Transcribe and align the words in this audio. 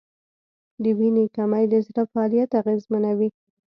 د 0.83 0.85
وینې 0.99 1.25
کمی 1.35 1.65
د 1.71 1.75
زړه 1.87 2.03
فعالیت 2.11 2.51
اغېزمنوي. 2.61 3.29